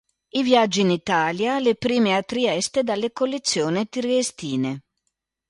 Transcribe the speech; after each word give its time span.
I 0.31 0.41
viaggi 0.41 0.81
in 0.81 0.89
Italia, 0.89 1.59
le 1.59 1.75
prime 1.75 2.15
a 2.15 2.23
Trieste 2.23 2.81
dalle 2.81 3.11
collezioni 3.11 3.87
triestine. 3.87 4.81